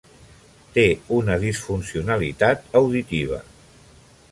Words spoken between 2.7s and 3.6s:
auditiva.